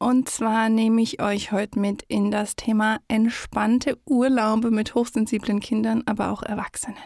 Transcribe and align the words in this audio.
und 0.00 0.30
zwar 0.30 0.70
nehme 0.70 1.02
ich 1.02 1.20
euch 1.20 1.52
heute 1.52 1.78
mit 1.78 2.02
in 2.08 2.30
das 2.30 2.56
Thema 2.56 3.00
entspannte 3.06 3.98
Urlaube 4.06 4.70
mit 4.70 4.94
hochsensiblen 4.94 5.60
Kindern, 5.60 6.02
aber 6.06 6.30
auch 6.30 6.42
Erwachsenen. 6.42 6.96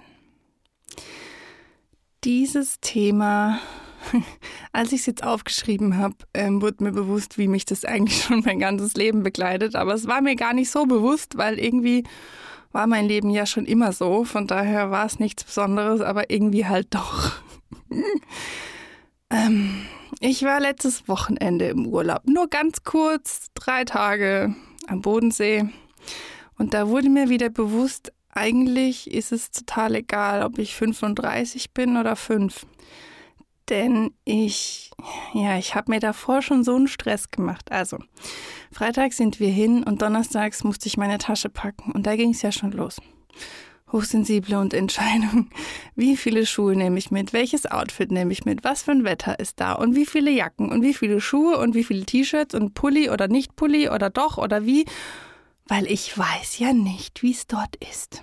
Dieses 2.22 2.78
Thema, 2.80 3.58
als 4.72 4.92
ich 4.92 5.00
es 5.00 5.06
jetzt 5.06 5.24
aufgeschrieben 5.24 5.98
habe, 5.98 6.14
ähm, 6.34 6.62
wurde 6.62 6.84
mir 6.84 6.92
bewusst, 6.92 7.36
wie 7.36 7.48
mich 7.48 7.64
das 7.64 7.84
eigentlich 7.84 8.22
schon 8.22 8.44
mein 8.46 8.60
ganzes 8.60 8.94
Leben 8.94 9.24
begleitet. 9.24 9.74
Aber 9.74 9.92
es 9.94 10.06
war 10.06 10.22
mir 10.22 10.36
gar 10.36 10.54
nicht 10.54 10.70
so 10.70 10.86
bewusst, 10.86 11.36
weil 11.36 11.58
irgendwie 11.58 12.04
war 12.70 12.86
mein 12.86 13.06
Leben 13.06 13.30
ja 13.30 13.44
schon 13.44 13.66
immer 13.66 13.90
so. 13.90 14.22
Von 14.22 14.46
daher 14.46 14.92
war 14.92 15.04
es 15.04 15.18
nichts 15.18 15.42
Besonderes, 15.42 16.00
aber 16.00 16.30
irgendwie 16.30 16.66
halt 16.66 16.94
doch. 16.94 17.32
ähm, 19.30 19.84
ich 20.24 20.42
war 20.42 20.58
letztes 20.58 21.06
Wochenende 21.06 21.66
im 21.66 21.86
Urlaub, 21.86 22.22
nur 22.24 22.48
ganz 22.48 22.82
kurz, 22.82 23.48
drei 23.52 23.84
Tage 23.84 24.54
am 24.86 25.02
Bodensee. 25.02 25.68
Und 26.56 26.72
da 26.72 26.88
wurde 26.88 27.10
mir 27.10 27.28
wieder 27.28 27.50
bewusst, 27.50 28.10
eigentlich 28.30 29.10
ist 29.10 29.32
es 29.32 29.50
total 29.50 29.96
egal, 29.96 30.42
ob 30.42 30.58
ich 30.58 30.74
35 30.74 31.74
bin 31.74 31.98
oder 31.98 32.16
5. 32.16 32.64
Denn 33.68 34.14
ich, 34.24 34.92
ja, 35.34 35.58
ich 35.58 35.74
habe 35.74 35.90
mir 35.90 36.00
davor 36.00 36.40
schon 36.40 36.64
so 36.64 36.74
einen 36.74 36.88
Stress 36.88 37.30
gemacht. 37.30 37.70
Also, 37.70 37.98
Freitag 38.72 39.12
sind 39.12 39.40
wir 39.40 39.50
hin 39.50 39.84
und 39.84 40.00
donnerstags 40.00 40.64
musste 40.64 40.86
ich 40.86 40.96
meine 40.96 41.18
Tasche 41.18 41.50
packen. 41.50 41.92
Und 41.92 42.06
da 42.06 42.16
ging 42.16 42.30
es 42.30 42.40
ja 42.40 42.50
schon 42.50 42.72
los 42.72 42.98
hochsensible 43.92 44.58
und 44.58 44.74
Entscheidung. 44.74 45.50
Wie 45.94 46.16
viele 46.16 46.46
Schuhe 46.46 46.74
nehme 46.74 46.98
ich 46.98 47.10
mit? 47.10 47.32
Welches 47.32 47.66
Outfit 47.66 48.10
nehme 48.10 48.32
ich 48.32 48.44
mit? 48.44 48.64
Was 48.64 48.82
für 48.82 48.90
ein 48.90 49.04
Wetter 49.04 49.38
ist 49.38 49.60
da? 49.60 49.72
Und 49.72 49.94
wie 49.94 50.06
viele 50.06 50.30
Jacken? 50.30 50.70
Und 50.70 50.82
wie 50.82 50.94
viele 50.94 51.20
Schuhe? 51.20 51.58
Und 51.58 51.74
wie 51.74 51.84
viele 51.84 52.04
T-Shirts? 52.04 52.54
Und 52.54 52.74
Pulli 52.74 53.10
oder 53.10 53.28
nicht 53.28 53.56
Pulli 53.56 53.88
oder 53.88 54.10
doch 54.10 54.38
oder 54.38 54.66
wie? 54.66 54.84
Weil 55.66 55.86
ich 55.90 56.16
weiß 56.16 56.58
ja 56.58 56.72
nicht, 56.72 57.22
wie 57.22 57.30
es 57.32 57.46
dort 57.46 57.76
ist. 57.76 58.22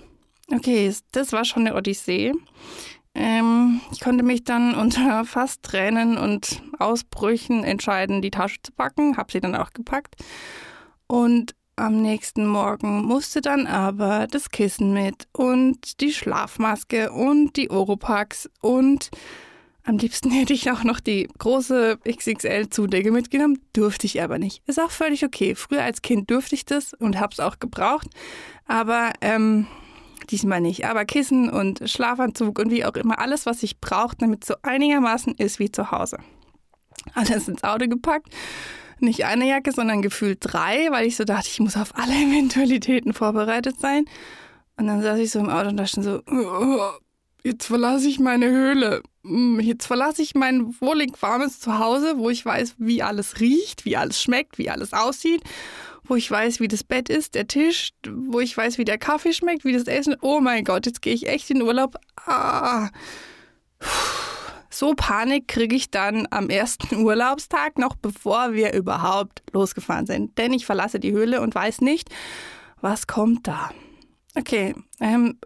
Okay, 0.54 0.94
das 1.12 1.32
war 1.32 1.46
schon 1.46 1.66
eine 1.66 1.76
Odyssee. 1.76 2.34
Ähm, 3.14 3.82
ich 3.92 4.00
konnte 4.00 4.24
mich 4.24 4.44
dann 4.44 4.76
unter 4.80 5.26
fast 5.26 5.64
Tränen 5.64 6.18
und 6.18 6.62
Ausbrüchen 6.80 7.64
entscheiden, 7.64 8.22
die 8.22 8.32
Tasche 8.32 8.62
zu 8.62 8.72
packen. 8.72 9.18
Habe 9.18 9.32
sie 9.32 9.40
dann 9.40 9.56
auch 9.56 9.72
gepackt. 9.72 10.16
Und 11.08 11.56
am 11.82 12.02
nächsten 12.02 12.46
Morgen 12.46 13.04
musste 13.04 13.42
dann 13.42 13.66
aber 13.66 14.28
das 14.28 14.52
Kissen 14.52 14.94
mit 14.94 15.28
und 15.34 16.00
die 16.00 16.14
Schlafmaske 16.14 17.12
und 17.12 17.58
die 17.58 17.72
Oropax 17.72 18.50
und 18.62 19.10
am 19.84 19.98
liebsten 19.98 20.30
hätte 20.32 20.54
ich 20.54 20.70
auch 20.70 20.84
noch 20.84 21.00
die 21.00 21.28
große 21.40 21.98
XXL-Zudecke 22.08 23.12
mitgenommen, 23.12 23.60
durfte 23.74 24.06
ich 24.06 24.22
aber 24.22 24.38
nicht. 24.38 24.62
Ist 24.68 24.80
auch 24.80 24.92
völlig 24.92 25.26
okay. 25.26 25.56
Früher 25.56 25.84
als 25.84 26.04
Kind 26.04 26.30
durfte 26.30 26.54
ich 26.54 26.66
das 26.66 26.94
und 26.94 27.20
habe 27.20 27.34
es 27.34 27.40
auch 27.40 27.58
gebraucht, 27.58 28.08
aber 28.68 29.12
ähm, 29.22 29.66
diesmal 30.30 30.62
nicht. 30.62 30.86
Aber 30.86 31.06
Kissen 31.06 31.50
und 31.50 31.82
Schlafanzug 31.90 32.60
und 32.60 32.70
wie 32.70 32.86
auch 32.86 32.94
immer, 32.94 33.18
alles, 33.18 33.48
was 33.48 33.64
ich 33.64 33.80
brauche, 33.82 34.16
damit 34.18 34.44
es 34.44 34.50
so 34.50 34.56
einigermaßen 34.62 35.34
ist 35.34 35.58
wie 35.58 35.72
zu 35.72 35.90
Hause. 35.90 36.20
Alles 37.16 37.48
ins 37.48 37.64
Auto 37.64 37.88
gepackt 37.88 38.30
nicht 39.02 39.26
eine 39.26 39.48
Jacke, 39.48 39.72
sondern 39.72 40.02
gefühlt 40.02 40.40
drei, 40.42 40.88
weil 40.92 41.06
ich 41.06 41.16
so 41.16 41.24
dachte, 41.24 41.50
ich 41.52 41.60
muss 41.60 41.78
auf 41.78 41.96
alle 41.96 42.14
Eventualitäten 42.28 43.14
vorbereitet 43.14 43.80
sein. 43.80 44.06
Und 44.78 44.88
dann 44.88 45.02
saß 45.02 45.20
ich 45.20 45.32
so 45.32 45.40
im 45.40 45.50
Auto 45.50 45.70
und 45.70 45.78
dachte 45.78 46.02
so, 46.02 46.22
oh, 46.32 46.90
jetzt 47.44 47.68
verlasse 47.68 48.08
ich 48.08 48.20
meine 48.20 48.50
Höhle. 48.50 49.02
Hm, 49.24 49.60
jetzt 49.60 49.86
verlasse 49.86 50.22
ich 50.22 50.34
mein 50.34 50.74
wohlig 50.80 51.22
warmes 51.22 51.60
Zuhause, 51.60 52.18
wo 52.18 52.30
ich 52.30 52.46
weiß, 52.46 52.76
wie 52.78 53.04
alles 53.04 53.40
riecht, 53.40 53.86
wie 53.86 53.98
alles 53.98 54.22
schmeckt, 54.22 54.58
wie 54.58 54.70
alles 54.70 54.94
aussieht, 54.94 55.44
wo 56.04 56.16
ich 56.16 56.30
weiß, 56.30 56.60
wie 56.60 56.68
das 56.68 56.84
Bett 56.84 57.10
ist, 57.10 57.36
der 57.36 57.48
Tisch, 57.48 57.92
wo 58.08 58.40
ich 58.40 58.56
weiß, 58.56 58.78
wie 58.78 58.86
der 58.86 58.98
Kaffee 58.98 59.34
schmeckt, 59.34 59.66
wie 59.66 59.74
das 59.74 59.84
Essen. 59.84 60.16
Oh 60.22 60.40
mein 60.40 60.64
Gott, 60.64 60.86
jetzt 60.86 61.02
gehe 61.02 61.14
ich 61.14 61.28
echt 61.28 61.50
in 61.52 61.62
Urlaub. 61.62 61.98
Ah. 62.26 62.90
Puh. 63.80 64.21
So 64.74 64.94
Panik 64.96 65.50
kriege 65.50 65.76
ich 65.76 65.92
dann 65.92 66.28
am 66.32 66.50
ersten 66.50 66.96
Urlaubstag, 67.04 67.78
noch 67.78 67.96
bevor 67.96 68.54
wir 68.54 68.74
überhaupt 68.74 69.44
losgefahren 69.52 70.06
sind. 70.06 70.38
Denn 70.38 70.54
ich 70.54 70.66
verlasse 70.66 71.00
die 71.00 71.12
Höhle 71.12 71.42
und 71.42 71.54
weiß 71.54 71.82
nicht, 71.82 72.10
was 72.80 73.06
kommt 73.06 73.48
da. 73.48 73.72
Okay, 74.34 74.74
ähm, 75.02 75.38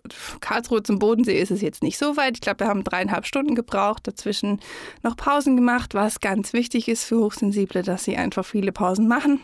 Karlsruhe 0.41 0.83
zum 0.83 0.99
Bodensee 0.99 1.39
ist 1.39 1.49
es 1.49 1.61
jetzt 1.61 1.81
nicht 1.81 1.97
so 1.97 2.17
weit. 2.17 2.35
Ich 2.35 2.41
glaube, 2.41 2.59
wir 2.59 2.67
haben 2.67 2.83
dreieinhalb 2.83 3.25
Stunden 3.25 3.55
gebraucht, 3.55 4.07
dazwischen 4.07 4.59
noch 5.01 5.17
Pausen 5.17 5.55
gemacht, 5.55 5.95
was 5.95 6.19
ganz 6.19 6.53
wichtig 6.53 6.87
ist 6.87 7.03
für 7.03 7.17
Hochsensible, 7.17 7.81
dass 7.81 8.03
sie 8.03 8.15
einfach 8.15 8.45
viele 8.45 8.71
Pausen 8.71 9.07
machen. 9.07 9.39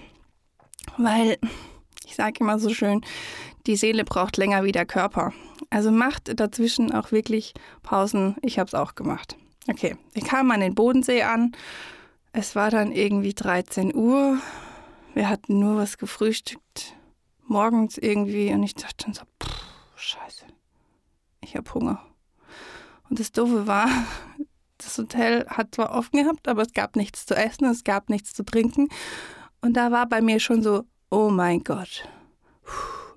Weil, 0.97 1.39
ich 2.05 2.15
sage 2.15 2.39
immer 2.39 2.59
so 2.59 2.69
schön, 2.69 3.01
die 3.65 3.75
Seele 3.75 4.03
braucht 4.03 4.37
länger 4.37 4.63
wie 4.63 4.71
der 4.71 4.85
Körper. 4.85 5.33
Also 5.71 5.89
macht 5.89 6.39
dazwischen 6.39 6.91
auch 6.91 7.11
wirklich 7.11 7.55
Pausen. 7.81 8.35
Ich 8.43 8.59
habe 8.59 8.67
es 8.67 8.75
auch 8.75 8.93
gemacht. 8.93 9.37
Okay, 9.69 9.95
ich 10.13 10.23
kam 10.23 10.51
an 10.51 10.61
den 10.61 10.75
Bodensee 10.75 11.23
an. 11.23 11.55
Es 12.33 12.55
war 12.55 12.71
dann 12.71 12.91
irgendwie 12.91 13.33
13 13.33 13.93
Uhr. 13.93 14.39
Wir 15.13 15.29
hatten 15.29 15.59
nur 15.59 15.77
was 15.77 15.97
gefrühstückt. 15.97 16.95
Morgens 17.45 17.97
irgendwie. 17.97 18.51
Und 18.53 18.63
ich 18.63 18.73
dachte 18.73 19.05
dann 19.05 19.13
so, 19.13 19.23
pff, 19.41 19.63
scheiße. 19.95 20.45
Ich 21.41 21.55
habe 21.55 21.71
Hunger. 21.73 22.03
Und 23.09 23.19
das 23.19 23.31
Doofe 23.31 23.67
war, 23.67 23.87
das 24.77 24.97
Hotel 24.97 25.45
hat 25.47 25.75
zwar 25.75 25.91
offen 25.91 26.23
gehabt, 26.23 26.47
aber 26.47 26.63
es 26.63 26.73
gab 26.73 26.95
nichts 26.95 27.25
zu 27.25 27.35
essen, 27.35 27.65
es 27.65 27.83
gab 27.83 28.09
nichts 28.09 28.33
zu 28.33 28.43
trinken. 28.43 28.87
Und 29.61 29.77
da 29.77 29.91
war 29.91 30.07
bei 30.07 30.21
mir 30.21 30.39
schon 30.39 30.63
so, 30.63 30.85
oh 31.11 31.29
mein 31.29 31.63
Gott. 31.63 32.07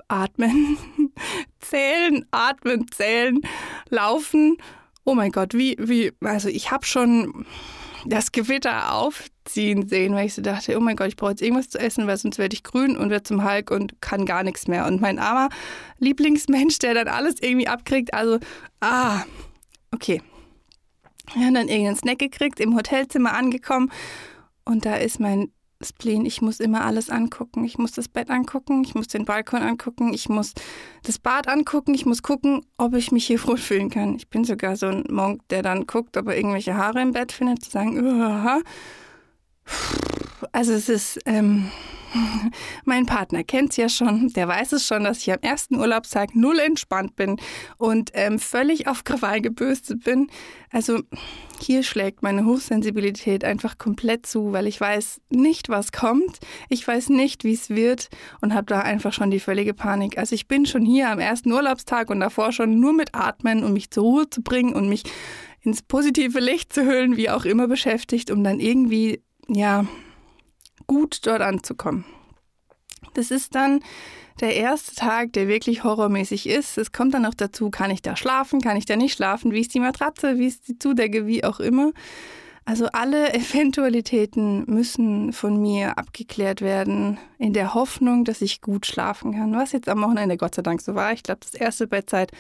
Atmen, 0.09 0.76
zählen, 1.61 2.26
atmen, 2.31 2.91
zählen, 2.91 3.41
laufen 3.88 4.59
oh 5.04 5.15
mein 5.15 5.32
Gott, 5.32 5.54
wie, 5.54 5.76
wie, 5.78 6.12
also 6.20 6.48
ich 6.48 6.70
habe 6.70 6.87
schon 6.87 7.47
das 8.06 8.32
Gewitter 8.32 8.92
aufziehen 8.92 9.88
sehen, 9.88 10.15
weil 10.15 10.26
ich 10.26 10.34
so 10.34 10.42
dachte, 10.42 10.76
oh 10.76 10.81
mein 10.81 10.97
Gott, 10.97 11.09
ich 11.09 11.16
brauche 11.16 11.31
jetzt 11.31 11.42
irgendwas 11.42 11.70
zu 11.70 11.78
essen, 11.78 12.06
weil 12.06 12.16
sonst 12.16 12.38
werde 12.38 12.54
ich 12.54 12.62
grün 12.62 12.97
und 12.97 13.10
werde 13.10 13.22
zum 13.22 13.44
Hulk 13.44 13.70
und 13.70 14.00
kann 14.00 14.26
gar 14.26 14.43
nichts 14.43 14.66
mehr. 14.66 14.87
Und 14.87 15.00
mein 15.00 15.19
armer 15.19 15.48
Lieblingsmensch, 15.98 16.78
der 16.78 16.94
dann 16.94 17.09
alles 17.09 17.37
irgendwie 17.41 17.69
abkriegt, 17.69 18.12
also, 18.12 18.38
ah, 18.81 19.22
okay. 19.93 20.22
Wir 21.34 21.47
haben 21.47 21.54
dann 21.54 21.69
irgendeinen 21.69 21.97
Snack 21.97 22.19
gekriegt, 22.19 22.60
im 22.60 22.76
Hotelzimmer 22.76 23.32
angekommen 23.32 23.91
und 24.66 24.84
da 24.84 24.97
ist 24.97 25.20
mein 25.20 25.50
Spleen, 25.84 26.27
ich 26.27 26.43
muss 26.43 26.61
immer 26.61 26.84
alles 26.84 27.11
angucken. 27.11 27.65
Ich 27.65 27.78
muss 27.78 27.93
das 27.93 28.09
Bett 28.09 28.31
angucken, 28.31 28.83
ich 28.84 28.95
muss 28.95 29.09
den 29.09 29.25
Balkon 29.25 29.62
angucken, 29.62 30.12
ich 30.12 30.28
muss 30.28 30.53
das 31.03 31.19
Bad 31.19 31.49
angucken, 31.49 31.95
ich 31.95 32.06
muss 32.06 32.22
gucken, 32.22 32.65
ob 32.78 32.95
ich 32.95 33.12
mich 33.12 33.27
hier 33.27 33.43
wohl 33.47 33.59
fühlen 33.59 33.91
kann. 33.91 34.17
Ich 34.17 34.28
bin 34.28 34.44
sogar 34.44 34.77
so 34.77 34.87
ein 34.87 35.05
Monk, 35.11 35.43
der 35.49 35.62
dann 35.62 35.87
guckt, 35.87 36.17
ob 36.17 36.28
er 36.28 36.37
irgendwelche 36.37 36.77
Haare 36.77 37.03
im 37.03 37.12
Bett 37.12 37.33
findet, 37.33 37.65
zu 37.65 37.71
sagen, 37.71 37.99
Uah. 37.99 38.61
also 40.53 40.73
es 40.73 40.89
ist, 40.89 41.19
ähm, 41.27 41.71
mein 42.84 43.06
Partner 43.06 43.44
kennt 43.44 43.70
es 43.70 43.76
ja 43.76 43.88
schon, 43.88 44.28
der 44.34 44.48
weiß 44.48 44.72
es 44.72 44.86
schon, 44.86 45.04
dass 45.04 45.19
ich 45.19 45.32
am 45.32 45.41
ersten 45.41 45.76
Urlaubstag 45.76 46.34
null 46.34 46.58
entspannt 46.58 47.16
bin 47.16 47.37
und 47.76 48.11
ähm, 48.14 48.38
völlig 48.38 48.88
auf 48.88 49.05
Krawall 49.05 49.40
gebürstet 49.40 50.05
bin. 50.05 50.28
Also 50.70 51.00
hier 51.61 51.82
schlägt 51.82 52.22
meine 52.22 52.44
Hochsensibilität 52.44 53.44
einfach 53.44 53.78
komplett 53.78 54.26
zu, 54.26 54.52
weil 54.52 54.66
ich 54.66 54.81
weiß 54.81 55.20
nicht, 55.31 55.69
was 55.69 55.93
kommt. 55.93 56.38
Ich 56.69 56.87
weiß 56.87 57.11
nicht, 57.11 57.44
wie 57.44 57.55
es 57.55 57.70
wird 57.70 58.08
und 58.40 58.55
habe 58.55 58.67
da 58.67 58.81
einfach 58.81 59.12
schon 59.12 59.31
die 59.31 59.40
völlige 59.40 59.75
Panik. 59.75 60.19
Also 60.19 60.34
ich 60.34 60.49
bin 60.49 60.67
schon 60.67 60.84
hier 60.84 61.10
am 61.10 61.19
ersten 61.19 61.52
Urlaubstag 61.52 62.10
und 62.10 62.20
davor 62.20 62.52
schon 62.52 62.81
nur 62.81 62.93
mit 62.93 63.14
Atmen, 63.14 63.64
um 63.64 63.72
mich 63.72 63.90
zur 63.90 64.05
Ruhe 64.05 64.31
zu 64.31 64.43
bringen 64.43 64.75
und 64.75 64.88
mich 64.88 65.05
ins 65.62 65.82
positive 65.82 66.40
Licht 66.40 66.72
zu 66.72 66.84
hüllen, 66.84 67.17
wie 67.17 67.31
auch 67.31 67.44
immer 67.44 67.69
beschäftigt, 67.69 68.31
um 68.31 68.44
dann 68.44 68.60
irgendwie, 68.60 69.22
ja, 69.49 69.87
gut 70.86 71.26
dort 71.26 71.40
anzukommen. 71.42 72.04
Das 73.14 73.31
ist 73.31 73.54
dann 73.54 73.81
der 74.40 74.56
erste 74.56 74.94
Tag, 74.94 75.32
der 75.34 75.46
wirklich 75.46 75.84
horrormäßig 75.84 76.48
ist. 76.48 76.78
Es 76.78 76.92
kommt 76.92 77.14
dann 77.14 77.22
noch 77.22 77.34
dazu, 77.34 77.70
kann 77.70 77.90
ich 77.90 78.02
da 78.02 78.16
schlafen, 78.16 78.60
kann 78.60 78.76
ich 78.76 78.86
da 78.86 78.96
nicht 78.96 79.14
schlafen, 79.14 79.52
wie 79.52 79.60
ist 79.60 79.75
die 79.75 79.81
Matratze, 79.81 80.38
wie 80.38 80.46
ist 80.46 80.69
die 80.69 80.78
Zudecke, 80.78 81.26
wie 81.26 81.44
auch 81.44 81.60
immer. 81.60 81.92
Also 82.64 82.87
alle 82.93 83.32
Eventualitäten 83.34 84.64
müssen 84.66 85.32
von 85.32 85.61
mir 85.61 85.99
abgeklärt 85.99 86.61
werden, 86.61 87.19
in 87.38 87.52
der 87.52 87.75
Hoffnung, 87.75 88.25
dass 88.25 88.40
ich 88.40 88.61
gut 88.61 88.87
schlafen 88.87 89.32
kann. 89.32 89.55
Was 89.55 89.72
jetzt 89.72 89.88
am 89.88 90.02
Wochenende 90.02 90.37
Gott 90.37 90.55
sei 90.55 90.62
Dank 90.62 90.81
so 90.81 90.94
war. 90.94 91.12
Ich 91.12 91.22
glaube, 91.22 91.40
das 91.43 91.55
erste 91.55 91.87
Bett 91.87 92.11
seit 92.11 92.32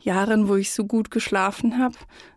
Jahren, 0.00 0.48
wo 0.48 0.56
ich 0.56 0.72
so 0.72 0.84
gut 0.84 1.10
geschlafen 1.10 1.78
habe, 1.78 1.94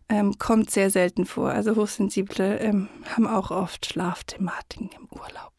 ähm, 0.07 0.37
kommt 0.37 0.69
sehr 0.69 0.89
selten 0.89 1.25
vor. 1.25 1.49
Also 1.49 1.75
Hochsensible 1.75 2.59
ähm, 2.59 2.89
haben 3.15 3.27
auch 3.27 3.51
oft 3.51 3.85
Schlafthematiken 3.85 4.89
im 4.97 5.07
Urlaub. 5.11 5.51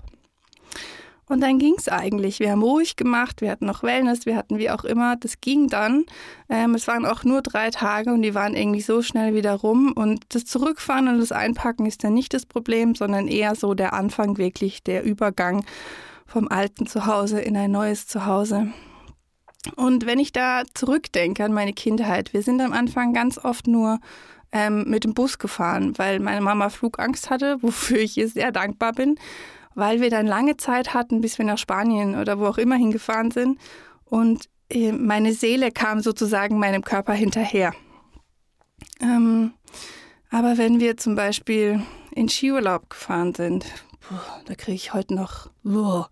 Und 1.29 1.41
dann 1.41 1.59
ging 1.59 1.75
es 1.77 1.89
eigentlich. 1.89 2.39
Wir 2.39 2.53
haben 2.53 2.63
ruhig 2.63 2.95
gemacht, 2.95 3.41
wir 3.41 3.51
hatten 3.51 3.67
noch 3.67 3.83
Wellness, 3.83 4.27
wir 4.27 4.37
hatten 4.37 4.59
wie 4.59 4.71
auch 4.71 4.85
immer. 4.85 5.17
Das 5.17 5.41
ging 5.41 5.67
dann. 5.67 6.05
Ähm, 6.49 6.77
es 6.77 6.87
waren 6.87 7.05
auch 7.05 7.25
nur 7.25 7.43
drei 7.43 7.71
Tage 7.71 8.13
und 8.13 8.23
die 8.23 8.35
waren 8.35 8.55
irgendwie 8.55 8.81
so 8.81 9.03
schnell 9.03 9.35
wieder 9.35 9.55
rum. 9.55 9.93
Und 9.93 10.23
das 10.29 10.45
Zurückfahren 10.45 11.09
und 11.09 11.19
das 11.19 11.33
Einpacken 11.33 11.85
ist 11.85 12.05
dann 12.05 12.15
nicht 12.15 12.33
das 12.33 12.47
Problem, 12.47 12.95
sondern 12.95 13.27
eher 13.27 13.57
so 13.57 13.75
der 13.75 13.93
Anfang, 13.93 14.39
wirklich 14.39 14.85
der 14.85 15.03
Übergang 15.03 15.65
vom 16.27 16.47
alten 16.47 16.87
Zuhause 16.87 17.41
in 17.41 17.57
ein 17.57 17.73
neues 17.73 18.07
Zuhause. 18.07 18.69
Und 19.75 20.07
wenn 20.07 20.21
ich 20.21 20.33
da 20.33 20.63
zurückdenke 20.75 21.45
an 21.45 21.53
meine 21.53 21.73
Kindheit, 21.73 22.35
wir 22.35 22.43
sind 22.43 22.61
am 22.61 22.73
Anfang 22.73 23.13
ganz 23.13 23.37
oft 23.37 23.67
nur 23.67 23.99
ähm, 24.53 24.85
mit 24.87 25.03
dem 25.03 25.13
Bus 25.13 25.39
gefahren, 25.39 25.99
weil 25.99 26.21
meine 26.21 26.41
Mama 26.41 26.69
Flugangst 26.69 27.31
hatte, 27.31 27.57
wofür 27.63 27.99
ich 27.99 28.17
ihr 28.17 28.29
sehr 28.29 28.53
dankbar 28.53 28.93
bin 28.93 29.17
weil 29.77 30.01
wir 30.01 30.11
dann 30.11 30.27
lange 30.27 30.57
Zeit 30.57 30.95
hatten, 30.95 31.21
bis 31.21 31.39
wir 31.39 31.45
nach 31.45 31.59
Spanien 31.59 32.17
oder 32.19 32.41
wo 32.41 32.47
auch 32.47 32.59
immer 32.59 32.77
hingefahren 32.77 33.31
sind. 33.31 33.61
Und 34.05 34.49
äh, 34.69 34.91
meine 34.91 35.33
Seele 35.33 35.71
kam 35.71 36.01
sozusagen 36.01 36.59
meinem 36.59 36.83
Körper 36.83 37.13
hinterher. 37.13 37.73
Ähm, 39.01 39.53
aber 40.31 40.59
wenn 40.59 40.81
wir 40.81 40.97
zum 40.97 41.15
Beispiel 41.15 41.83
in 42.15 42.29
Skiurlaub 42.29 42.91
gefahren 42.91 43.35
sind, 43.35 43.67
da 44.47 44.55
kriege 44.55 44.77
ich 44.77 44.95
heute 44.95 45.15
noch 45.15 45.51
boah, 45.63 46.09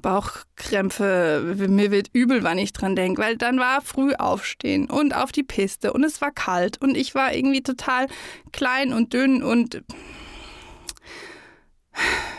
Bauchkrämpfe. 0.00 1.56
Mir 1.68 1.90
wird 1.90 2.10
übel, 2.12 2.44
wann 2.44 2.58
ich 2.58 2.72
dran 2.72 2.94
denke, 2.94 3.20
weil 3.20 3.36
dann 3.36 3.58
war 3.58 3.80
früh 3.80 4.14
aufstehen 4.14 4.88
und 4.88 5.14
auf 5.14 5.32
die 5.32 5.42
Piste 5.42 5.92
und 5.92 6.04
es 6.04 6.20
war 6.20 6.30
kalt 6.30 6.80
und 6.80 6.96
ich 6.96 7.16
war 7.16 7.34
irgendwie 7.34 7.62
total 7.62 8.06
klein 8.52 8.92
und 8.92 9.12
dünn 9.12 9.42
und 9.42 9.82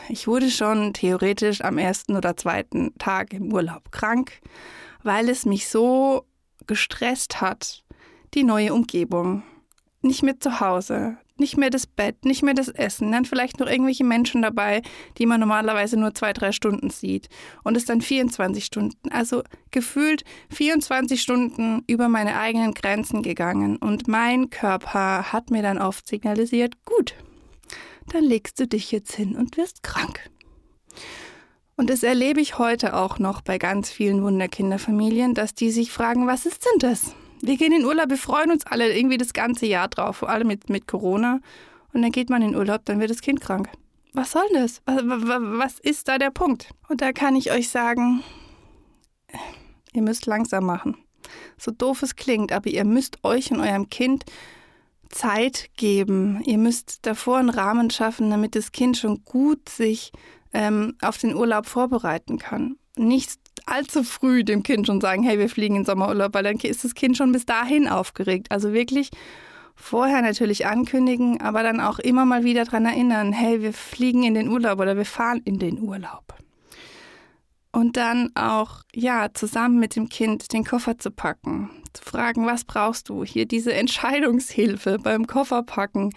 ich 0.10 0.28
wurde 0.28 0.50
schon 0.50 0.94
theoretisch 0.94 1.62
am 1.62 1.78
ersten 1.78 2.16
oder 2.16 2.38
zweiten 2.38 2.98
Tag 2.98 3.34
im 3.34 3.52
Urlaub 3.52 3.92
krank, 3.92 4.40
weil 5.04 5.30
es 5.30 5.46
mich 5.46 5.68
so 5.68 6.26
gestresst 6.66 7.42
hat, 7.42 7.84
die 8.34 8.44
neue 8.44 8.74
Umgebung. 8.74 9.44
Nicht 10.02 10.24
mehr 10.24 10.40
zu 10.40 10.60
Hause, 10.60 11.18
nicht 11.38 11.58
mehr 11.58 11.70
das 11.70 11.88
Bett, 11.88 12.24
nicht 12.26 12.44
mehr 12.44 12.54
das 12.54 12.70
Essen, 12.70 13.12
dann 13.12 13.26
vielleicht 13.26 13.60
noch 13.60 13.68
irgendwelche 13.68 14.04
Menschen 14.04 14.42
dabei, 14.42 14.82
die 15.18 15.26
man 15.26 15.40
normalerweise 15.40 15.98
nur 15.98 16.14
zwei, 16.14 16.34
drei 16.34 16.52
Stunden 16.52 16.90
sieht. 16.90 17.30
Und 17.64 17.78
es 17.78 17.86
dann 17.86 18.02
24 18.02 18.64
Stunden. 18.64 19.12
Also 19.12 19.44
gefühlt 19.72 20.24
24 20.52 21.22
Stunden 21.22 21.84
über 21.88 22.10
meine 22.10 22.40
eigenen 22.40 22.74
Grenzen 22.74 23.24
gegangen. 23.24 23.78
Und 23.78 24.08
mein 24.08 24.50
Körper 24.50 25.32
hat 25.32 25.52
mir 25.52 25.62
dann 25.62 25.80
oft 25.80 26.08
signalisiert, 26.08 26.74
gut, 26.86 27.16
dann 28.12 28.24
legst 28.24 28.60
du 28.60 28.68
dich 28.68 28.92
jetzt 28.92 29.14
hin 29.14 29.36
und 29.36 29.58
wirst 29.58 29.84
krank. 29.84 30.30
Und 31.76 31.90
das 31.92 32.02
erlebe 32.02 32.42
ich 32.42 32.58
heute 32.58 32.96
auch 32.96 33.20
noch 33.20 33.42
bei 33.42 33.60
ganz 33.60 33.92
vielen 33.92 34.24
Wunderkinderfamilien, 34.24 35.36
dass 35.36 35.54
die 35.54 35.70
sich 35.70 35.92
fragen, 35.92 36.26
was 36.26 36.46
ist 36.46 36.66
denn 36.66 36.80
das? 36.80 37.14
Wir 37.42 37.56
gehen 37.56 37.72
in 37.72 37.86
Urlaub, 37.86 38.10
wir 38.10 38.18
freuen 38.18 38.52
uns 38.52 38.66
alle 38.66 38.98
irgendwie 38.98 39.18
das 39.18 39.34
ganze 39.34 39.68
Jahr 39.68 39.88
drauf, 39.88 40.18
vor 40.18 40.30
allem 40.30 40.48
mit, 40.48 40.70
mit 40.70 40.88
Corona. 40.88 41.40
Und 41.94 42.02
dann 42.02 42.12
geht 42.12 42.32
man 42.32 42.42
in 42.42 42.56
Urlaub, 42.56 42.82
dann 42.86 43.00
wird 43.00 43.12
das 43.12 43.22
Kind 43.22 43.42
krank. 43.42 43.70
Was 44.14 44.32
soll 44.32 44.48
das? 44.54 44.82
Was, 44.86 45.02
was 45.04 45.80
ist 45.80 46.08
da 46.08 46.18
der 46.18 46.32
Punkt? 46.32 46.72
Und 46.90 47.02
da 47.02 47.12
kann 47.12 47.36
ich 47.36 47.52
euch 47.52 47.70
sagen, 47.70 48.24
ihr 49.94 50.02
müsst 50.02 50.26
langsam 50.26 50.66
machen. 50.66 50.98
So 51.58 51.70
doof 51.70 52.02
es 52.02 52.16
klingt, 52.16 52.52
aber 52.52 52.70
ihr 52.70 52.86
müsst 52.86 53.24
euch 53.24 53.52
und 53.52 53.60
eurem 53.60 53.90
Kind 53.90 54.26
Zeit 55.10 55.70
geben. 55.78 56.42
Ihr 56.46 56.58
müsst 56.58 57.06
davor 57.06 57.38
einen 57.38 57.50
Rahmen 57.50 57.90
schaffen, 57.90 58.30
damit 58.30 58.56
das 58.56 58.72
Kind 58.72 58.98
schon 58.98 59.24
gut 59.24 59.70
sich 59.70 60.12
ähm, 60.54 60.96
auf 61.02 61.18
den 61.18 61.36
Urlaub 61.36 61.66
vorbereiten 61.66 62.38
kann. 62.38 62.78
Nicht 62.96 63.40
allzu 63.66 64.04
früh 64.04 64.44
dem 64.44 64.64
Kind 64.64 64.88
schon 64.88 65.02
sagen, 65.02 65.24
hey, 65.24 65.38
wir 65.38 65.50
fliegen 65.50 65.76
in 65.76 65.86
Sommerurlaub, 65.86 66.34
weil 66.34 66.44
dann 66.44 66.58
ist 66.58 66.84
das 66.84 66.96
Kind 66.96 67.18
schon 67.18 67.32
bis 67.32 67.46
dahin 67.46 67.88
aufgeregt. 67.88 68.48
Also 68.52 68.74
wirklich 68.74 69.12
vorher 69.76 70.22
natürlich 70.22 70.66
ankündigen, 70.66 71.40
aber 71.42 71.64
dann 71.64 71.80
auch 71.80 72.00
immer 72.00 72.26
mal 72.26 72.44
wieder 72.44 72.66
daran 72.66 72.86
erinnern, 72.86 73.32
hey, 73.34 73.62
wir 73.62 73.74
fliegen 73.74 74.24
in 74.24 74.34
den 74.34 74.50
Urlaub 74.50 74.80
oder 74.80 74.98
wir 74.98 75.06
fahren 75.06 75.42
in 75.46 75.60
den 75.60 75.80
Urlaub. 75.80 76.34
Und 77.78 77.96
dann 77.96 78.32
auch, 78.36 78.82
ja, 78.92 79.28
zusammen 79.36 79.78
mit 79.78 79.96
dem 79.96 80.10
Kind 80.10 80.52
den 80.52 80.64
Koffer 80.64 80.98
zu 80.98 81.12
packen, 81.12 81.70
zu 81.94 82.04
fragen, 82.04 82.48
was 82.48 82.64
brauchst 82.64 83.08
du? 83.08 83.24
Hier 83.24 83.46
diese 83.46 83.72
Entscheidungshilfe 83.72 84.98
beim 84.98 85.28
Kofferpacken, 85.28 86.12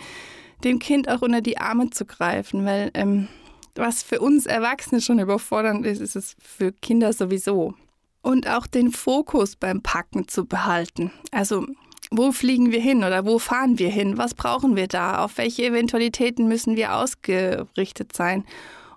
dem 0.64 0.78
Kind 0.78 1.10
auch 1.10 1.20
unter 1.20 1.42
die 1.42 1.58
Arme 1.58 1.90
zu 1.90 2.06
greifen, 2.06 2.64
weil 2.64 2.90
ähm, 2.94 3.28
was 3.74 4.02
für 4.02 4.20
uns 4.20 4.46
Erwachsene 4.46 5.02
schon 5.02 5.18
überfordernd 5.18 5.84
ist, 5.84 6.00
ist 6.00 6.16
es 6.16 6.34
für 6.42 6.72
Kinder 6.72 7.12
sowieso. 7.12 7.74
Und 8.22 8.48
auch 8.48 8.66
den 8.66 8.90
Fokus 8.90 9.54
beim 9.56 9.82
Packen 9.82 10.28
zu 10.28 10.46
behalten. 10.46 11.10
Also 11.30 11.66
wo 12.10 12.32
fliegen 12.32 12.72
wir 12.72 12.80
hin 12.80 13.04
oder 13.04 13.26
wo 13.26 13.38
fahren 13.38 13.78
wir 13.78 13.90
hin? 13.90 14.16
Was 14.16 14.32
brauchen 14.32 14.76
wir 14.76 14.88
da? 14.88 15.22
Auf 15.22 15.36
welche 15.36 15.66
Eventualitäten 15.66 16.48
müssen 16.48 16.76
wir 16.76 16.96
ausgerichtet 16.96 18.16
sein? 18.16 18.46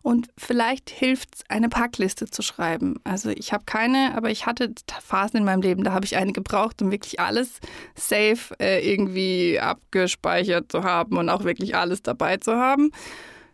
Und 0.03 0.27
vielleicht 0.37 0.89
hilft 0.89 1.35
es, 1.35 1.49
eine 1.49 1.69
Packliste 1.69 2.25
zu 2.25 2.41
schreiben. 2.41 2.99
Also 3.05 3.29
ich 3.29 3.53
habe 3.53 3.63
keine, 3.65 4.15
aber 4.15 4.29
ich 4.29 4.45
hatte 4.45 4.73
Phasen 5.01 5.37
in 5.37 5.45
meinem 5.45 5.61
Leben, 5.61 5.85
da 5.85 5.93
habe 5.93 6.05
ich 6.05 6.17
eine 6.17 6.33
gebraucht, 6.33 6.81
um 6.81 6.91
wirklich 6.91 7.21
alles 7.21 7.61
safe 7.95 8.53
äh, 8.59 8.85
irgendwie 8.85 9.61
abgespeichert 9.61 10.71
zu 10.71 10.83
haben 10.83 11.17
und 11.17 11.29
auch 11.29 11.45
wirklich 11.45 11.75
alles 11.77 12.03
dabei 12.03 12.35
zu 12.35 12.57
haben. 12.57 12.91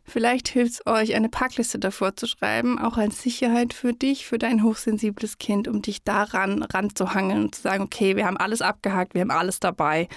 Vielleicht 0.10 0.48
hilft 0.48 0.74
es 0.74 0.88
euch, 0.88 1.14
eine 1.14 1.30
Packliste 1.30 1.78
davor 1.78 2.16
zu 2.16 2.26
schreiben, 2.26 2.80
auch 2.80 2.98
als 2.98 3.22
Sicherheit 3.22 3.76
für 3.76 3.94
dich, 3.94 4.26
für 4.26 4.40
dein 4.40 4.64
hochsensibles 4.64 5.38
Kind, 5.38 5.68
um 5.68 5.84
dich 5.84 6.04
daran 6.04 6.64
ranzuhangeln 6.64 7.44
und 7.44 7.56
zu 7.56 7.62
sagen, 7.62 7.84
okay, 7.84 8.16
wir 8.16 8.26
haben 8.26 8.38
alles 8.38 8.64
abgehakt, 8.64 9.14
wir 9.14 9.22
haben 9.22 9.30
alles 9.30 9.60
dabei, 9.60 10.08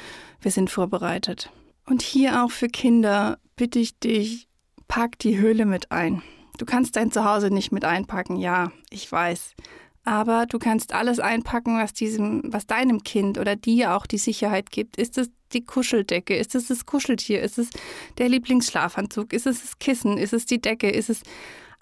wir 0.40 0.50
sind 0.50 0.70
vorbereitet. 0.70 1.50
Und 1.84 2.00
hier 2.00 2.42
auch 2.42 2.50
für 2.50 2.68
Kinder 2.68 3.38
bitte 3.54 3.80
ich 3.80 3.98
dich, 3.98 4.48
pack 4.92 5.18
die 5.20 5.38
Höhle 5.38 5.64
mit 5.64 5.90
ein. 5.90 6.22
Du 6.58 6.66
kannst 6.66 6.96
dein 6.96 7.10
Zuhause 7.10 7.48
nicht 7.48 7.72
mit 7.72 7.82
einpacken, 7.82 8.36
ja, 8.36 8.72
ich 8.90 9.10
weiß. 9.10 9.54
Aber 10.04 10.44
du 10.44 10.58
kannst 10.58 10.92
alles 10.92 11.18
einpacken, 11.18 11.78
was 11.78 11.94
diesem, 11.94 12.42
was 12.44 12.66
deinem 12.66 13.02
Kind 13.02 13.38
oder 13.38 13.56
dir 13.56 13.96
auch 13.96 14.04
die 14.04 14.18
Sicherheit 14.18 14.70
gibt. 14.70 14.98
Ist 14.98 15.16
es 15.16 15.30
die 15.54 15.64
Kuscheldecke? 15.64 16.36
Ist 16.36 16.54
es 16.54 16.68
das 16.68 16.84
Kuscheltier? 16.84 17.40
Ist 17.40 17.56
es 17.56 17.70
der 18.18 18.28
Lieblingsschlafanzug? 18.28 19.32
Ist 19.32 19.46
es 19.46 19.62
das 19.62 19.78
Kissen? 19.78 20.18
Ist 20.18 20.34
es 20.34 20.44
die 20.44 20.60
Decke? 20.60 20.90
Ist 20.90 21.08
es 21.08 21.22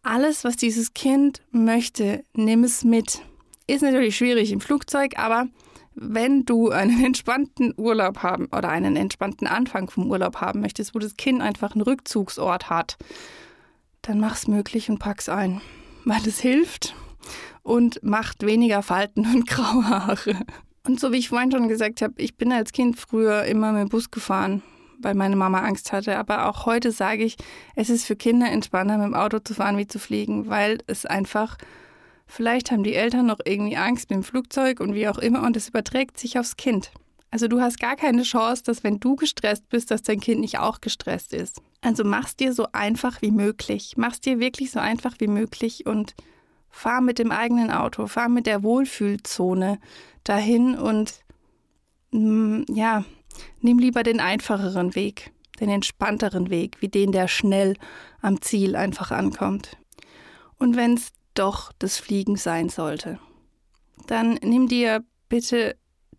alles, 0.05 0.45
was 0.45 0.55
dieses 0.55 0.95
Kind 0.95 1.43
möchte? 1.51 2.25
Nimm 2.35 2.63
es 2.63 2.85
mit. 2.85 3.23
Ist 3.67 3.83
natürlich 3.83 4.17
schwierig 4.17 4.53
im 4.53 4.61
Flugzeug, 4.61 5.19
aber 5.19 5.49
wenn 5.95 6.45
du 6.45 6.71
einen 6.71 7.05
entspannten 7.05 7.75
Urlaub 7.77 8.23
haben 8.23 8.47
oder 8.47 8.69
einen 8.69 8.97
entspannten 8.97 9.47
Anfang 9.47 9.91
vom 9.91 10.11
Urlaub 10.11 10.41
haben 10.41 10.61
möchtest, 10.61 10.95
wo 10.95 10.99
das 10.99 11.17
Kind 11.17 11.43
einfach 11.43 11.73
einen 11.73 11.83
Rückzugsort 11.83 12.71
hat, 12.71 12.97
dann 14.03 14.21
mach's 14.21 14.47
möglich 14.47 14.89
und 14.89 14.99
pack's 14.99 15.29
ein, 15.29 15.61
weil 16.05 16.27
es 16.27 16.41
hilft 16.41 16.95
und 17.63 18.03
macht 18.03 18.45
weniger 18.45 18.83
Falten 18.83 19.27
und 19.27 19.47
graue 19.49 19.89
Haare. 19.89 20.37
Und 20.87 20.99
so 20.99 21.13
wie 21.13 21.19
ich 21.19 21.29
vorhin 21.29 21.53
schon 21.53 21.69
gesagt 21.69 22.01
habe, 22.03 22.15
ich 22.17 22.37
bin 22.37 22.53
als 22.53 22.73
Kind 22.73 22.99
früher 22.99 23.45
immer 23.45 23.73
mit 23.73 23.83
dem 23.83 23.89
Bus 23.91 24.11
gefahren, 24.11 24.63
weil 24.99 25.15
meine 25.15 25.37
Mama 25.37 25.61
Angst 25.61 25.93
hatte. 25.93 26.17
Aber 26.19 26.49
auch 26.49 26.65
heute 26.65 26.91
sage 26.91 27.25
ich, 27.25 27.37
es 27.77 27.91
ist 27.91 28.07
für 28.07 28.17
Kinder 28.17 28.51
entspannter, 28.51 28.97
mit 28.97 29.07
dem 29.07 29.15
Auto 29.15 29.39
zu 29.41 29.55
fahren, 29.55 29.77
wie 29.77 29.87
zu 29.87 29.99
fliegen, 29.99 30.49
weil 30.49 30.79
es 30.87 31.05
einfach 31.05 31.59
Vielleicht 32.31 32.71
haben 32.71 32.85
die 32.85 32.95
Eltern 32.95 33.27
noch 33.27 33.41
irgendwie 33.45 33.77
Angst 33.77 34.09
mit 34.09 34.17
dem 34.17 34.23
Flugzeug 34.23 34.79
und 34.79 34.95
wie 34.95 35.09
auch 35.09 35.19
immer 35.19 35.43
und 35.43 35.57
es 35.57 35.69
überträgt 35.69 36.17
sich 36.17 36.39
aufs 36.39 36.57
Kind. 36.57 36.93
Also 37.33 37.49
du 37.49 37.61
hast 37.61 37.81
gar 37.81 37.97
keine 37.97 38.23
Chance, 38.23 38.63
dass 38.65 38.85
wenn 38.85 39.01
du 39.01 39.17
gestresst 39.17 39.69
bist, 39.69 39.91
dass 39.91 40.03
dein 40.03 40.21
Kind 40.21 40.41
nicht 40.41 40.59
auch 40.61 40.81
gestresst 40.81 41.35
ist. 41.35 41.61
Also 41.81 42.05
mach's 42.05 42.37
dir 42.37 42.53
so 42.53 42.69
einfach 42.71 43.21
wie 43.21 43.33
möglich. 43.33 43.95
Mach's 43.97 44.21
dir 44.21 44.39
wirklich 44.39 44.71
so 44.71 44.79
einfach 44.79 45.17
wie 45.19 45.27
möglich 45.27 45.87
und 45.87 46.15
fahr 46.71 47.01
mit 47.01 47.19
dem 47.19 47.33
eigenen 47.33 47.73
Auto, 47.73 48.07
fahr 48.07 48.29
mit 48.29 48.47
der 48.47 48.63
Wohlfühlzone 48.63 49.81
dahin 50.23 50.79
und 50.79 51.25
mm, 52.13 52.63
ja, 52.73 53.05
nimm 53.61 53.81
lieber 53.81 54.05
den 54.05 54.21
einfacheren 54.21 54.95
Weg, 54.95 55.33
den 55.59 55.69
entspannteren 55.69 56.49
Weg, 56.49 56.77
wie 56.81 56.89
den, 56.89 57.11
der 57.11 57.27
schnell 57.27 57.75
am 58.21 58.41
Ziel 58.41 58.77
einfach 58.77 59.11
ankommt. 59.11 59.77
Und 60.59 60.77
wenn 60.77 60.95
es 60.95 61.13
doch 61.35 61.73
das 61.79 61.99
Fliegen 61.99 62.37
sein 62.37 62.69
sollte, 62.69 63.19
dann 64.07 64.39
nimm 64.43 64.69
dir 64.69 65.05
bitte 65.29 65.77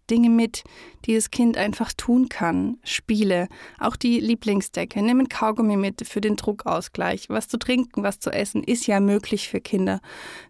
Dinge 0.10 0.30
mit, 0.30 0.64
die 1.06 1.16
das 1.16 1.32
Kind 1.32 1.58
einfach 1.58 1.94
tun 1.94 2.30
kann. 2.30 2.78
Spiele, 2.84 3.48
auch 3.80 3.96
die 3.96 4.20
Lieblingsdecke. 4.20 5.02
Nimm 5.02 5.22
ein 5.22 5.30
Kaugummi 5.30 5.78
mit 5.78 6.06
für 6.08 6.22
den 6.22 6.36
Druckausgleich. 6.36 7.30
Was 7.30 7.48
zu 7.48 7.58
trinken, 7.58 8.04
was 8.04 8.20
zu 8.20 8.30
essen, 8.30 8.64
ist 8.64 8.88
ja 8.88 9.00
möglich 9.00 9.48
für 9.48 9.62
Kinder. 9.62 10.02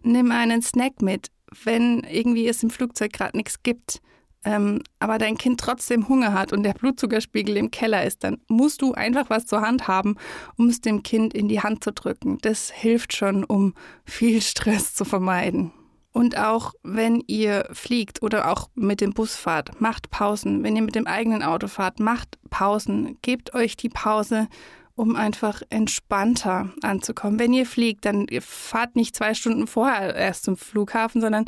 Nimm 0.02 0.32
einen 0.32 0.62
Snack 0.62 1.00
mit, 1.00 1.28
wenn 1.64 2.00
irgendwie 2.00 2.48
es 2.48 2.62
im 2.62 2.70
Flugzeug 2.70 3.12
gerade 3.12 3.36
nichts 3.36 3.62
gibt. 3.62 4.00
Ähm, 4.44 4.82
aber 4.98 5.18
dein 5.18 5.38
Kind 5.38 5.60
trotzdem 5.60 6.08
Hunger 6.08 6.32
hat 6.32 6.52
und 6.52 6.64
der 6.64 6.74
Blutzuckerspiegel 6.74 7.56
im 7.56 7.70
Keller 7.70 8.04
ist, 8.04 8.24
dann 8.24 8.38
musst 8.48 8.82
du 8.82 8.92
einfach 8.92 9.30
was 9.30 9.46
zur 9.46 9.60
Hand 9.60 9.86
haben, 9.86 10.16
um 10.56 10.68
es 10.68 10.80
dem 10.80 11.02
Kind 11.02 11.32
in 11.32 11.48
die 11.48 11.60
Hand 11.60 11.84
zu 11.84 11.92
drücken. 11.92 12.38
Das 12.42 12.70
hilft 12.70 13.14
schon, 13.14 13.44
um 13.44 13.74
viel 14.04 14.40
Stress 14.40 14.94
zu 14.94 15.04
vermeiden. 15.04 15.72
Und 16.12 16.36
auch 16.36 16.74
wenn 16.82 17.22
ihr 17.26 17.68
fliegt 17.72 18.22
oder 18.22 18.50
auch 18.50 18.68
mit 18.74 19.00
dem 19.00 19.14
Bus 19.14 19.34
fahrt, 19.34 19.80
macht 19.80 20.10
Pausen. 20.10 20.62
Wenn 20.62 20.76
ihr 20.76 20.82
mit 20.82 20.94
dem 20.94 21.06
eigenen 21.06 21.42
Auto 21.42 21.68
fahrt, 21.68 22.00
macht 22.00 22.38
Pausen. 22.50 23.18
Gebt 23.22 23.54
euch 23.54 23.78
die 23.78 23.88
Pause, 23.88 24.48
um 24.94 25.16
einfach 25.16 25.62
entspannter 25.70 26.70
anzukommen. 26.82 27.38
Wenn 27.38 27.54
ihr 27.54 27.64
fliegt, 27.64 28.04
dann 28.04 28.26
fahrt 28.40 28.94
nicht 28.94 29.16
zwei 29.16 29.32
Stunden 29.32 29.66
vorher 29.66 30.14
erst 30.14 30.44
zum 30.44 30.58
Flughafen, 30.58 31.22
sondern 31.22 31.46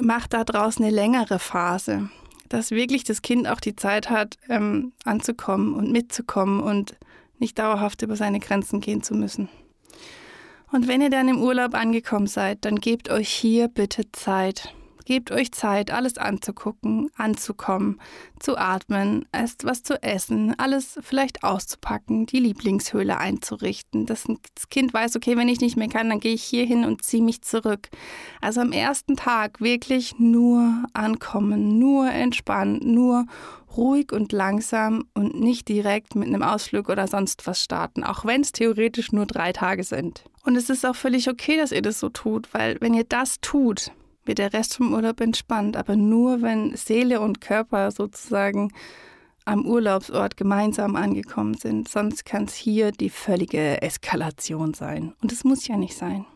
macht 0.00 0.34
da 0.34 0.44
draußen 0.44 0.84
eine 0.84 0.94
längere 0.94 1.38
Phase, 1.38 2.10
dass 2.48 2.70
wirklich 2.70 3.04
das 3.04 3.22
Kind 3.22 3.48
auch 3.48 3.60
die 3.60 3.76
Zeit 3.76 4.10
hat, 4.10 4.36
ähm, 4.48 4.92
anzukommen 5.04 5.74
und 5.74 5.90
mitzukommen 5.90 6.60
und 6.60 6.96
nicht 7.38 7.58
dauerhaft 7.58 8.02
über 8.02 8.16
seine 8.16 8.40
Grenzen 8.40 8.80
gehen 8.80 9.02
zu 9.02 9.14
müssen. 9.14 9.48
Und 10.70 10.86
wenn 10.86 11.00
ihr 11.00 11.10
dann 11.10 11.28
im 11.28 11.40
Urlaub 11.40 11.74
angekommen 11.74 12.26
seid, 12.26 12.64
dann 12.64 12.76
gebt 12.76 13.10
euch 13.10 13.28
hier 13.28 13.68
bitte 13.68 14.10
Zeit. 14.12 14.74
Gebt 15.08 15.30
euch 15.30 15.52
Zeit, 15.52 15.90
alles 15.90 16.18
anzugucken, 16.18 17.10
anzukommen, 17.16 17.98
zu 18.38 18.58
atmen, 18.58 19.24
erst 19.32 19.64
was 19.64 19.82
zu 19.82 20.02
essen, 20.02 20.54
alles 20.58 20.98
vielleicht 21.00 21.44
auszupacken, 21.44 22.26
die 22.26 22.40
Lieblingshöhle 22.40 23.16
einzurichten. 23.16 24.04
Dass 24.04 24.24
das 24.54 24.68
Kind 24.68 24.92
weiß, 24.92 25.16
okay, 25.16 25.34
wenn 25.38 25.48
ich 25.48 25.62
nicht 25.62 25.78
mehr 25.78 25.88
kann, 25.88 26.10
dann 26.10 26.20
gehe 26.20 26.34
ich 26.34 26.42
hier 26.42 26.66
hin 26.66 26.84
und 26.84 27.02
ziehe 27.02 27.22
mich 27.22 27.40
zurück. 27.40 27.88
Also 28.42 28.60
am 28.60 28.70
ersten 28.70 29.16
Tag 29.16 29.62
wirklich 29.62 30.18
nur 30.18 30.84
ankommen, 30.92 31.78
nur 31.78 32.10
entspannen, 32.10 32.80
nur 32.92 33.24
ruhig 33.78 34.12
und 34.12 34.32
langsam 34.32 35.04
und 35.14 35.40
nicht 35.40 35.68
direkt 35.68 36.16
mit 36.16 36.28
einem 36.28 36.42
Ausflug 36.42 36.90
oder 36.90 37.08
sonst 37.08 37.46
was 37.46 37.64
starten, 37.64 38.04
auch 38.04 38.26
wenn 38.26 38.42
es 38.42 38.52
theoretisch 38.52 39.12
nur 39.12 39.24
drei 39.24 39.54
Tage 39.54 39.84
sind. 39.84 40.24
Und 40.44 40.56
es 40.56 40.68
ist 40.68 40.84
auch 40.84 40.96
völlig 40.96 41.30
okay, 41.30 41.56
dass 41.56 41.72
ihr 41.72 41.80
das 41.80 41.98
so 41.98 42.10
tut, 42.10 42.52
weil 42.52 42.76
wenn 42.80 42.92
ihr 42.92 43.04
das 43.04 43.40
tut, 43.40 43.90
wird 44.28 44.38
der 44.38 44.52
Rest 44.52 44.76
vom 44.76 44.92
Urlaub 44.92 45.20
entspannt, 45.20 45.76
aber 45.76 45.96
nur 45.96 46.42
wenn 46.42 46.76
Seele 46.76 47.20
und 47.20 47.40
Körper 47.40 47.90
sozusagen 47.90 48.72
am 49.44 49.64
Urlaubsort 49.64 50.36
gemeinsam 50.36 50.94
angekommen 50.94 51.54
sind. 51.54 51.88
Sonst 51.88 52.24
kann 52.26 52.44
es 52.44 52.54
hier 52.54 52.92
die 52.92 53.08
völlige 53.08 53.80
Eskalation 53.80 54.74
sein. 54.74 55.14
Und 55.22 55.32
es 55.32 55.42
muss 55.42 55.66
ja 55.66 55.76
nicht 55.76 55.96
sein. 55.96 56.26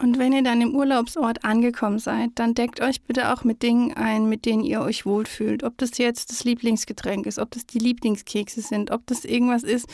Und 0.00 0.16
wenn 0.16 0.32
ihr 0.32 0.44
dann 0.44 0.60
im 0.60 0.76
Urlaubsort 0.76 1.44
angekommen 1.44 1.98
seid, 1.98 2.30
dann 2.36 2.54
deckt 2.54 2.80
euch 2.80 3.02
bitte 3.02 3.32
auch 3.32 3.42
mit 3.42 3.64
Dingen 3.64 3.92
ein, 3.94 4.28
mit 4.28 4.46
denen 4.46 4.62
ihr 4.62 4.80
euch 4.80 5.04
wohlfühlt. 5.04 5.64
Ob 5.64 5.76
das 5.78 5.98
jetzt 5.98 6.30
das 6.30 6.44
Lieblingsgetränk 6.44 7.26
ist, 7.26 7.40
ob 7.40 7.50
das 7.50 7.66
die 7.66 7.80
Lieblingskekse 7.80 8.60
sind, 8.60 8.92
ob 8.92 9.04
das 9.06 9.24
irgendwas 9.24 9.64
ist, 9.64 9.88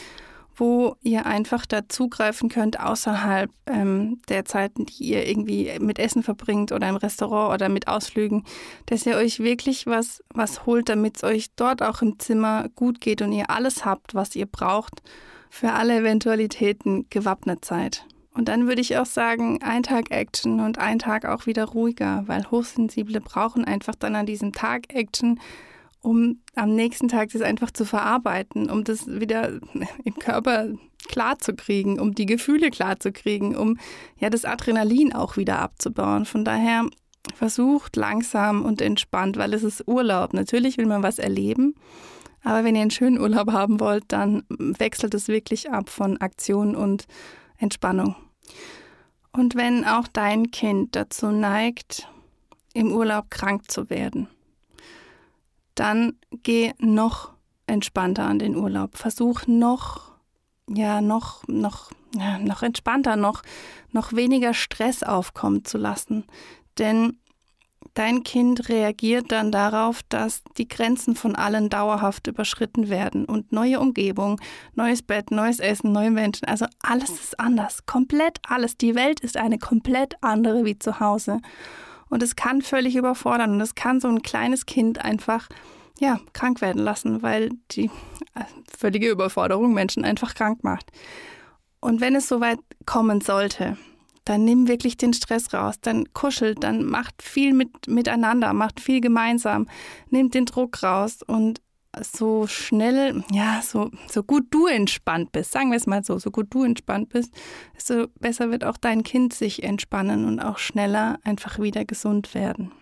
wo 0.56 0.96
ihr 1.02 1.26
einfach 1.26 1.66
dazugreifen 1.66 2.49
könnt 2.49 2.80
außerhalb 2.80 3.50
ähm, 3.66 4.20
der 4.28 4.44
Zeiten, 4.44 4.87
die 4.87 5.04
ihr 5.04 5.28
irgendwie 5.28 5.70
mit 5.80 5.99
Essen 5.99 6.23
verbringt 6.23 6.73
oder 6.73 6.88
im 6.88 6.96
Restaurant 6.96 7.54
oder 7.54 7.68
mit 7.68 7.88
Ausflügen, 7.88 8.44
dass 8.87 9.06
ihr 9.06 9.16
euch 9.16 9.40
wirklich 9.40 9.87
was, 9.87 10.23
was 10.32 10.66
holt, 10.66 10.88
damit 10.88 11.16
es 11.16 11.25
euch 11.25 11.46
dort 11.56 11.82
auch 11.82 12.02
im 12.02 12.18
Zimmer 12.18 12.68
gut 12.75 13.00
geht 13.00 13.23
und 13.23 13.32
ihr 13.32 13.50
alles 13.50 13.84
habt, 13.84 14.14
was 14.14 14.37
ihr 14.37 14.46
braucht, 14.46 15.02
für 15.50 15.73
alle 15.73 15.99
Eventualitäten 15.99 17.06
gewappnet 17.11 17.64
seid. 17.64 18.06
Und 18.34 18.49
dann 18.49 18.66
würde 18.66 18.80
ich 18.80 18.99
auch 18.99 19.06
sagen, 19.06 19.61
ein 19.62 19.84
Tag 19.84 20.11
Action 20.11 20.58
und 20.58 20.78
ein 20.78 20.99
Tag 20.99 21.25
auch 21.25 21.46
wieder 21.46 21.66
ruhiger, 21.66 22.25
weil 22.26 22.50
Hochsensible 22.50 23.20
brauchen 23.20 23.64
einfach 23.64 23.94
dann 23.94 24.16
an 24.16 24.26
diesem 24.26 24.52
Tag 24.52 24.92
Action, 24.92 25.38
um 26.04 26.42
am 26.54 26.75
nächsten 26.75 27.08
Tag 27.08 27.30
das 27.32 27.40
einfach 27.40 27.70
zu 27.70 27.87
verarbeiten, 27.87 28.70
um 28.70 28.84
das 28.84 29.06
wieder 29.06 29.58
im 30.04 30.14
Körper 30.18 30.68
klar 31.08 31.38
zu 31.38 31.54
kriegen, 31.54 31.99
um 31.99 32.14
die 32.14 32.26
Gefühle 32.26 32.70
klar 32.70 33.00
zu 33.00 33.11
kriegen, 33.11 33.56
um 33.56 33.78
ja 34.18 34.28
das 34.28 34.44
Adrenalin 34.44 35.14
auch 35.14 35.37
wieder 35.37 35.58
abzubauen. 35.61 36.26
Von 36.26 36.44
daher 36.44 36.84
versucht 37.34 37.96
langsam 37.96 38.64
und 38.64 38.82
entspannt, 38.82 39.38
weil 39.38 39.54
es 39.54 39.62
ist 39.62 39.88
Urlaub. 39.88 40.34
Natürlich 40.34 40.76
will 40.76 40.87
man 40.87 41.02
was 41.02 41.18
erleben, 41.18 41.75
aber 42.42 42.64
wenn 42.64 42.76
ihr 42.76 42.82
einen 42.82 42.90
schönen 42.90 43.18
Urlaub 43.18 43.50
haben 43.50 43.80
wollt, 43.80 44.04
dann 44.08 44.42
wechselt 44.49 45.14
es 45.14 45.28
wirklich 45.28 45.70
ab 45.70 45.88
von 45.88 46.18
Aktion 46.18 46.76
und 46.76 47.06
Entspannung. 47.56 48.14
Und 49.32 49.54
wenn 49.54 49.87
auch 49.87 50.06
dein 50.06 50.50
Kind 50.50 50.96
dazu 50.96 51.28
neigt, 51.28 52.08
im 52.75 52.92
Urlaub 52.92 53.30
krank 53.30 53.70
zu 53.70 53.88
werden, 53.88 54.28
dann 55.75 56.19
geh 56.43 56.73
noch 56.78 57.33
entspannter 57.66 58.25
an 58.25 58.38
den 58.38 58.57
Urlaub. 58.57 58.97
Versuch 58.97 59.47
noch, 59.47 60.12
ja, 60.69 61.00
noch, 61.00 61.47
noch, 61.49 61.90
ja, 62.14 62.38
noch 62.38 62.62
entspannter, 62.62 63.16
noch, 63.16 63.43
noch 63.93 64.12
weniger 64.12 64.54
Stress 64.54 65.02
aufkommen 65.02 65.64
zu 65.64 65.78
lassen. 65.78 66.25
Denn 66.78 67.19
dein 67.95 68.25
Kind 68.25 68.69
reagiert 68.69 69.31
dann 69.31 69.52
darauf, 69.52 70.02
dass 70.09 70.43
die 70.59 70.69
Grenzen 70.69 71.14
von 71.14 71.37
allen 71.37 71.71
dauerhaft 71.71 72.26
überschritten 72.26 72.88
werden 72.88 73.25
und 73.25 73.52
neue 73.52 73.81
Umgebung, 73.81 74.40
neues 74.75 75.02
Bett, 75.02 75.31
neues 75.31 75.61
Essen, 75.61 75.93
neue 75.93 76.11
Menschen, 76.11 76.47
also 76.47 76.66
alles 76.83 77.11
ist 77.11 77.38
anders, 77.38 77.87
komplett 77.87 78.38
alles. 78.47 78.76
Die 78.76 78.95
Welt 78.95 79.21
ist 79.21 79.37
eine 79.37 79.59
komplett 79.59 80.16
andere 80.23 80.64
wie 80.64 80.78
zu 80.78 81.00
Hause. 81.00 81.40
Und 82.14 82.23
es 82.23 82.37
kann 82.37 82.62
völlig 82.62 82.94
überfordern 82.94 83.50
und 83.50 83.61
es 83.61 83.75
kann 83.75 83.99
so 83.99 84.06
ein 84.06 84.23
kleines 84.23 84.66
Kind 84.66 85.04
einfach 85.04 85.49
ja, 85.99 86.21
krank 86.33 86.61
werden 86.61 86.80
lassen, 86.80 87.25
weil 87.25 87.50
die 87.73 87.87
äh, 88.37 88.44
völlige 88.78 89.11
Überforderung 89.11 89.75
Menschen 89.75 90.04
einfach 90.04 90.37
krank 90.37 90.62
macht. 90.62 90.92
Und 91.80 92.00
wenn 92.00 92.14
es 92.14 92.28
soweit 92.28 92.61
kommen 92.87 93.21
sollte, 93.21 93.76
dann 94.25 94.44
nimm 94.44 94.68
wirklich 94.68 94.97
den 94.97 95.12
Stress 95.12 95.52
raus, 95.52 95.75
dann 95.80 96.04
kuschelt, 96.12 96.62
dann 96.62 96.85
macht 96.85 97.21
viel 97.21 97.52
mit, 97.52 97.88
miteinander, 97.88 98.52
macht 98.52 98.78
viel 98.78 99.00
gemeinsam, 99.00 99.68
nimmt 100.09 100.35
den 100.35 100.47
Druck 100.47 100.85
raus 100.85 101.18
und 101.26 101.62
so 102.02 102.46
schnell, 102.46 103.22
ja, 103.30 103.60
so, 103.62 103.90
so 104.08 104.22
gut 104.22 104.46
du 104.50 104.66
entspannt 104.66 105.32
bist, 105.32 105.52
sagen 105.52 105.70
wir 105.70 105.76
es 105.76 105.86
mal 105.86 106.04
so, 106.04 106.18
so 106.18 106.30
gut 106.30 106.46
du 106.50 106.64
entspannt 106.64 107.10
bist, 107.10 107.34
desto 107.74 108.08
besser 108.20 108.50
wird 108.50 108.64
auch 108.64 108.76
dein 108.76 109.02
Kind 109.02 109.32
sich 109.32 109.62
entspannen 109.62 110.24
und 110.24 110.40
auch 110.40 110.58
schneller 110.58 111.18
einfach 111.24 111.58
wieder 111.58 111.84
gesund 111.84 112.34
werden. 112.34 112.72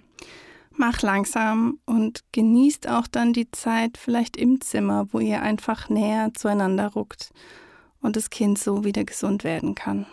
Mach 0.75 1.03
langsam 1.03 1.79
und 1.85 2.21
genießt 2.33 2.89
auch 2.89 3.07
dann 3.07 3.33
die 3.33 3.51
Zeit 3.51 3.99
vielleicht 3.99 4.37
im 4.37 4.61
Zimmer, 4.61 5.07
wo 5.13 5.19
ihr 5.19 5.43
einfach 5.43 5.89
näher 5.91 6.33
zueinander 6.35 6.89
ruckt 6.89 7.31
und 8.01 8.17
das 8.17 8.31
Kind 8.31 8.59
so 8.59 8.85
wieder 8.85 9.05
gesund 9.05 9.45
werden 9.45 9.75
kann. 9.75 10.07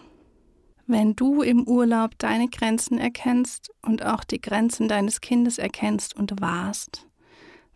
Wenn 0.85 1.15
du 1.15 1.43
im 1.43 1.67
Urlaub 1.67 2.17
deine 2.17 2.47
Grenzen 2.47 2.97
erkennst 2.97 3.71
und 3.81 4.03
auch 4.03 4.23
die 4.23 4.41
Grenzen 4.41 4.87
deines 4.87 5.21
Kindes 5.21 5.59
erkennst 5.59 6.15
und 6.15 6.41
wahrst, 6.41 7.05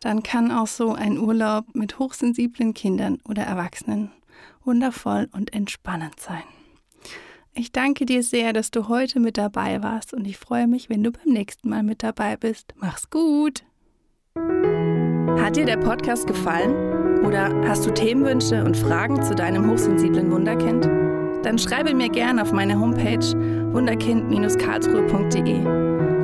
dann 0.06 0.24
kann 0.24 0.52
auch 0.52 0.68
so 0.68 0.94
ein 0.94 1.18
Urlaub 1.18 1.66
mit 1.74 2.00
hochsensiblen 2.00 2.74
Kindern 2.74 3.20
oder 3.28 3.44
Erwachsenen 3.44 4.12
wundervoll 4.64 5.30
und 5.34 5.54
entspannend 5.54 6.20
sein. 6.20 6.44
Ich 7.54 7.72
danke 7.72 8.06
dir 8.06 8.24
sehr, 8.24 8.54
dass 8.54 8.72
du 8.72 8.88
heute 8.88 9.20
mit 9.20 9.38
dabei 9.38 9.84
warst 9.84 10.14
und 10.14 10.26
ich 10.26 10.38
freue 10.38 10.68
mich, 10.68 10.90
wenn 10.90 11.04
du 11.04 11.12
beim 11.12 11.34
nächsten 11.34 11.70
Mal 11.70 11.84
mit 11.84 12.02
dabei 12.02 12.38
bist. 12.38 12.74
Mach's 12.78 13.10
gut! 13.10 13.64
Hat 15.38 15.56
dir 15.56 15.66
der 15.66 15.78
Podcast 15.78 16.28
gefallen? 16.28 17.24
Oder 17.24 17.54
hast 17.68 17.86
du 17.86 17.94
Themenwünsche 17.94 18.64
und 18.64 18.76
Fragen 18.76 19.22
zu 19.22 19.36
deinem 19.36 19.70
hochsensiblen 19.70 20.32
Wunderkind? 20.32 20.90
dann 21.44 21.60
schreibe 21.60 21.94
mir 21.94 22.10
gerne 22.10 22.42
auf 22.42 22.52
meine 22.52 22.80
Homepage 22.80 23.20
wunderkind-karlsruhe.de 23.74 25.93